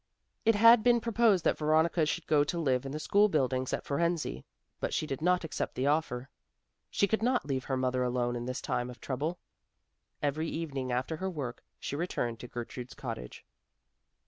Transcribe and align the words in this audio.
It 0.45 0.55
had 0.55 0.81
been 0.81 0.99
proposed 0.99 1.43
that 1.43 1.59
Veronica 1.59 2.07
should 2.07 2.25
go 2.25 2.43
to 2.43 2.57
live 2.57 2.87
in 2.87 2.91
the 2.91 2.99
school 2.99 3.29
buildings 3.29 3.71
at 3.71 3.85
Fohrensee. 3.85 4.43
But 4.79 4.95
she 4.95 5.05
did 5.05 5.21
not 5.21 5.43
accept 5.43 5.75
the 5.75 5.85
offer; 5.85 6.27
she 6.89 7.07
could 7.07 7.21
not 7.21 7.45
leave 7.45 7.65
her 7.65 7.77
mother 7.77 8.01
alone 8.01 8.35
in 8.35 8.45
this 8.45 8.61
time 8.63 8.89
of 8.89 8.99
trouble. 8.99 9.37
Every 10.19 10.47
evening 10.49 10.91
after 10.91 11.17
her 11.17 11.29
work 11.29 11.63
she 11.79 11.95
returned 11.95 12.39
to 12.39 12.47
Gertrude's 12.47 12.95
cottage. 12.95 13.45